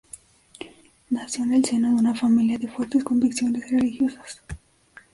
Nació 1.11 1.43
en 1.43 1.53
el 1.53 1.63
seno 1.63 1.89
de 1.89 1.93
una 1.97 2.15
familia 2.15 2.57
de 2.57 2.67
fuertes 2.67 3.03
convicciones 3.03 3.69
religiosas. 3.69 4.41